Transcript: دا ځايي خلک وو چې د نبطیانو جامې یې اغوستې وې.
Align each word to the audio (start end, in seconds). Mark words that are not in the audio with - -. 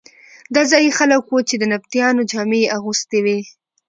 دا 0.53 0.61
ځايي 0.71 0.91
خلک 0.97 1.21
وو 1.27 1.39
چې 1.49 1.55
د 1.57 1.63
نبطیانو 1.73 2.27
جامې 2.31 2.59
یې 2.63 2.71
اغوستې 2.77 3.19
وې. 3.25 3.39